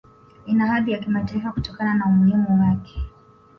Ina 0.45 0.67
hadhi 0.67 0.91
ya 0.91 0.99
Kimataifa 0.99 1.51
kutokana 1.51 1.93
na 1.93 2.05
umuhimu 2.05 2.61
wake 2.61 3.01